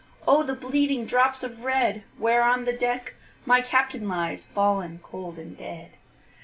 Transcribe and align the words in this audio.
O 0.27 0.41
the 0.41 0.55
bleeding 0.55 1.05
drops 1.05 1.43
of 1.43 1.63
red, 1.63 2.01
Where 2.17 2.41
on 2.41 2.65
the 2.65 2.73
deck 2.73 3.13
my 3.45 3.61
Captain 3.61 4.09
lies, 4.09 4.41
Fallen 4.43 4.99
cold 5.03 5.37
and 5.37 5.55
dead. 5.55 5.91